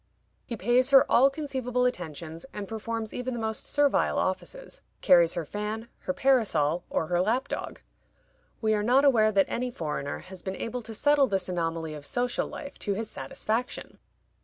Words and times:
He 0.47 0.57
pays 0.57 0.89
her 0.89 1.05
all 1.11 1.29
conceivable 1.29 1.85
attentions, 1.85 2.43
and 2.53 2.67
performs 2.67 3.13
even 3.13 3.35
the 3.35 3.39
most 3.39 3.65
servile 3.67 4.17
offices; 4.17 4.81
carries 5.01 5.35
her 5.35 5.45
fan, 5.45 5.89
her 5.99 6.11
parasol, 6.13 6.83
or 6.89 7.05
her 7.05 7.21
lapdog. 7.21 7.81
We 8.61 8.73
are 8.73 8.81
not 8.81 9.05
aware 9.05 9.31
that 9.31 9.45
any 9.47 9.69
foreigner 9.69 10.17
has 10.17 10.41
been 10.41 10.55
able 10.55 10.81
to 10.81 10.95
settle 10.95 11.27
this 11.27 11.49
anomaly 11.49 11.93
of 11.93 12.07
social 12.07 12.47
life 12.47 12.79
to 12.79 12.95
his 12.95 13.11
satisfaction. 13.11 13.99